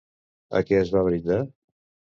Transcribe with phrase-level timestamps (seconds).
[0.61, 1.41] A què es va brindar?